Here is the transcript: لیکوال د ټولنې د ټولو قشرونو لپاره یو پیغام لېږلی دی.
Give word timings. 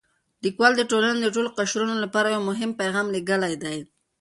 لیکوال 0.43 0.73
د 0.77 0.81
ټولنې 0.91 1.19
د 1.23 1.27
ټولو 1.35 1.49
قشرونو 1.57 1.95
لپاره 2.03 2.27
یو 2.35 2.77
پیغام 2.81 3.07
لېږلی 3.15 3.53
دی. 3.63 3.77